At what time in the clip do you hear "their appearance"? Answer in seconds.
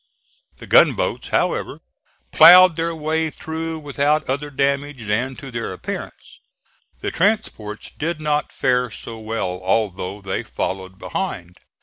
5.51-6.39